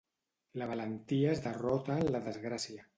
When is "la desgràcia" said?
2.17-2.87